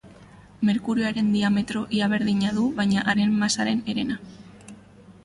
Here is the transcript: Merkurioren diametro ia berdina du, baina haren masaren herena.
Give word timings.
Merkurioren 0.67 1.27
diametro 1.35 1.83
ia 1.99 2.07
berdina 2.13 2.53
du, 2.57 2.63
baina 2.79 3.05
haren 3.13 3.37
masaren 3.45 3.85
herena. 3.93 4.19